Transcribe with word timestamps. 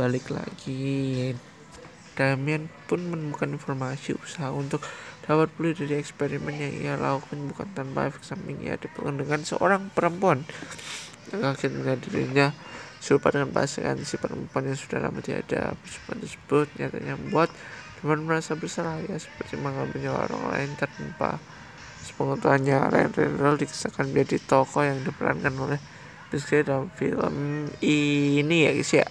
balik 0.00 0.32
lagi. 0.32 1.36
Damien 2.16 2.72
pun 2.88 3.04
menemukan 3.04 3.52
informasi 3.52 4.16
usaha 4.16 4.48
untuk 4.48 4.80
dapat 5.28 5.52
pulih 5.52 5.76
dari 5.76 6.00
eksperimen 6.00 6.56
yang 6.56 6.74
ia 6.74 6.94
lakukan 6.96 7.36
bukan 7.52 7.68
tanpa 7.76 8.08
efek 8.08 8.24
samping 8.24 8.64
ia 8.64 8.80
dengan 8.80 9.44
seorang 9.44 9.92
perempuan. 9.92 10.48
Yang 11.28 11.42
akhirnya 11.44 11.76
melihat 11.84 12.00
dirinya 12.08 12.46
serupa 13.00 13.28
dengan 13.28 13.52
pasangan 13.52 14.00
si 14.04 14.16
perempuan 14.16 14.72
yang 14.72 14.78
sudah 14.80 14.98
lama 15.04 15.20
tiada. 15.20 15.76
Persembahan 15.76 16.18
tersebut 16.24 16.66
nyatanya 16.80 17.14
membuat 17.20 17.52
Damien 18.00 18.24
merasa 18.24 18.56
bersalah. 18.56 19.04
Ya 19.04 19.20
seperti 19.20 19.60
mengambil 19.60 20.00
nyawa 20.00 20.32
orang 20.32 20.44
lain 20.56 20.70
tanpa 20.80 21.36
sepengetahuannya. 22.08 22.76
Ryan 22.88 23.10
Reynolds 23.12 23.60
dikisahkan 23.68 24.08
menjadi 24.08 24.36
tokoh 24.48 24.82
yang 24.82 25.04
diperankan 25.04 25.52
oleh 25.60 25.80
Rizky 26.30 26.62
dalam 26.62 26.86
film 26.94 27.66
ini 27.82 28.56
ya 28.66 28.70
guys 28.70 28.92
ya. 28.94 29.06